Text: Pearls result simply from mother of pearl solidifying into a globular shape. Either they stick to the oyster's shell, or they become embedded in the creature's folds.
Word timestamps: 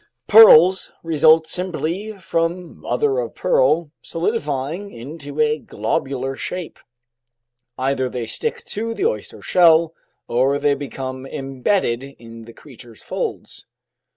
Pearls 0.25 0.91
result 1.03 1.45
simply 1.45 2.13
from 2.19 2.79
mother 2.79 3.19
of 3.19 3.35
pearl 3.35 3.91
solidifying 4.01 4.89
into 4.91 5.39
a 5.39 5.59
globular 5.59 6.35
shape. 6.35 6.79
Either 7.77 8.09
they 8.09 8.25
stick 8.25 8.63
to 8.63 8.95
the 8.95 9.05
oyster's 9.05 9.45
shell, 9.45 9.93
or 10.27 10.57
they 10.57 10.73
become 10.73 11.27
embedded 11.27 12.01
in 12.17 12.45
the 12.45 12.53
creature's 12.53 13.03
folds. 13.03 13.67